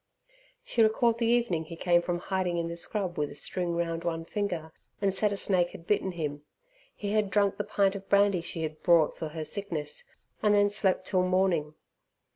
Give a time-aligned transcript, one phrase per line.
[0.63, 4.03] She recalled the evening he came from hiding in the scrub with a string round
[4.03, 6.41] one finger, and said a snake had bitten him.
[6.95, 10.05] He had drunk the pint of brandy she had brought for her sickness,
[10.41, 11.75] and then slept till morning.